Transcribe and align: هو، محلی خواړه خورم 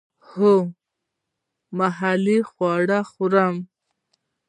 هو، 0.29 0.51
محلی 1.79 2.39
خواړه 2.49 2.99
خورم 3.11 3.55